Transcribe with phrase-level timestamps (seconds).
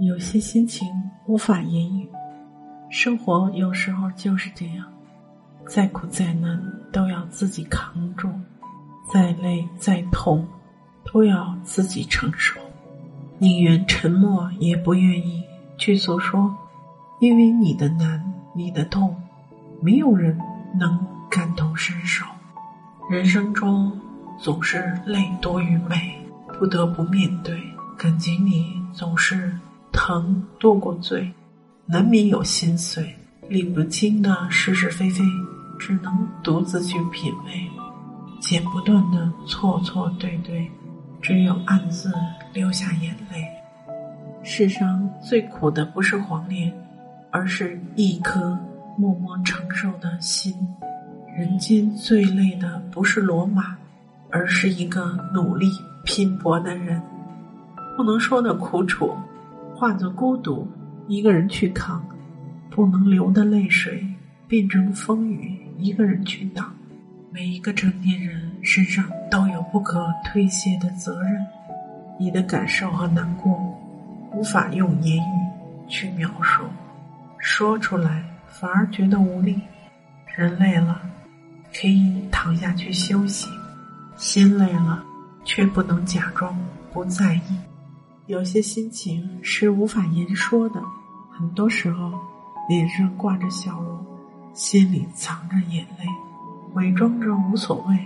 [0.00, 0.88] 有些心情
[1.26, 2.08] 无法言语，
[2.88, 4.86] 生活有时候就是这样，
[5.66, 6.58] 再苦再难
[6.90, 8.30] 都要自己扛住，
[9.12, 10.48] 再累再痛
[11.12, 12.58] 都要自己承受，
[13.36, 15.44] 宁愿沉默也不愿意
[15.76, 16.56] 去诉说，
[17.20, 18.24] 因为你的难，
[18.54, 19.14] 你的痛，
[19.82, 20.34] 没有人
[20.78, 20.98] 能
[21.30, 22.24] 感同身受。
[23.10, 24.00] 人生中
[24.38, 26.18] 总是泪多于美，
[26.58, 27.60] 不得不面对，
[27.98, 28.64] 感情里
[28.94, 29.54] 总是。
[30.00, 31.30] 疼多过醉，
[31.84, 33.14] 难免有心碎。
[33.50, 35.22] 理不清的是是非非，
[35.78, 37.52] 只能独自去品味。
[38.40, 40.66] 剪不断的错错对对，
[41.20, 42.10] 只有暗自
[42.54, 43.46] 流下眼泪。
[44.42, 46.72] 世上最苦的不是黄连，
[47.30, 48.58] 而是一颗
[48.96, 50.54] 默默承受的心。
[51.36, 53.76] 人间最累的不是罗马，
[54.30, 55.70] 而是一个努力
[56.04, 57.02] 拼搏的人。
[57.98, 59.14] 不能说的苦楚。
[59.80, 60.68] 化作孤独，
[61.08, 61.98] 一个人去扛；
[62.68, 64.06] 不能流的泪水，
[64.46, 66.70] 变成风雨，一个人去挡。
[67.30, 71.46] 每一个成年人身上都有不可推卸的责任，
[72.18, 73.58] 你的感受和难过，
[74.34, 76.62] 无法用言语去描述，
[77.38, 79.58] 说出来反而觉得无力。
[80.36, 81.00] 人累了，
[81.72, 83.48] 可以躺下去休息；
[84.18, 85.02] 心累了，
[85.42, 86.54] 却不能假装
[86.92, 87.56] 不在意。
[88.30, 90.80] 有些心情是无法言说的，
[91.32, 92.12] 很多时候
[92.68, 93.98] 脸上挂着笑容，
[94.54, 96.06] 心里藏着眼泪，
[96.74, 97.98] 伪装着无所谓，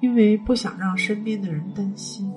[0.00, 2.30] 因为不想让身边的人担心。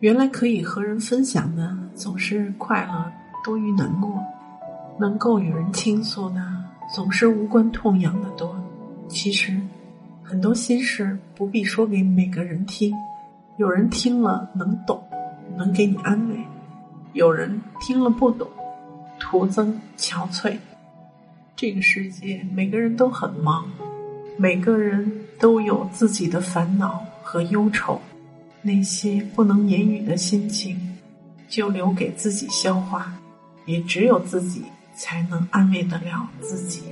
[0.00, 3.12] 原来可以和人分享的总是快乐
[3.44, 4.18] 多于难过，
[4.98, 6.42] 能够与人倾诉的
[6.94, 8.58] 总是无关痛痒的多。
[9.06, 9.60] 其实，
[10.22, 12.94] 很多心事不必说给每个人听，
[13.58, 14.98] 有人听了能懂。
[15.58, 16.36] 能给你安慰，
[17.12, 18.48] 有人听了不懂，
[19.18, 20.56] 徒增憔悴。
[21.56, 23.68] 这个世界每个人都很忙，
[24.36, 28.00] 每个人都有自己的烦恼和忧愁，
[28.62, 30.96] 那些不能言语的心情，
[31.48, 33.12] 就留给自己消化，
[33.66, 34.62] 也只有自己
[34.94, 36.82] 才能安慰得了自己。